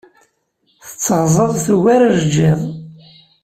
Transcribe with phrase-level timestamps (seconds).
[0.87, 2.61] Tetteɣzaẓ tugar ajeǧǧiḍ.